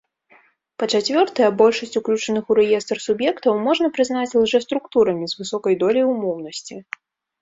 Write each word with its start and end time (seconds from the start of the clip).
Па-чацвёртае, 0.83 1.49
большасць 1.59 1.97
уключаных 2.01 2.49
у 2.53 2.57
рэестр 2.59 2.97
суб'ектаў 3.05 3.53
можна 3.69 3.93
прызнаць 3.99 4.37
лжэструктурамі 4.45 5.25
з 5.35 5.41
высокай 5.43 5.73
доляй 5.85 6.05
умоўнасці. 6.15 6.75